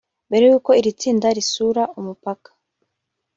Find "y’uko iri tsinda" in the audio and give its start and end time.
0.49-1.27